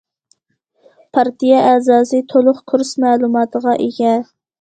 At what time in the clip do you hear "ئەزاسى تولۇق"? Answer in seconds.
1.65-2.63